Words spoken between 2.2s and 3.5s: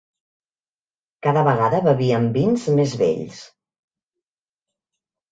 vins més vells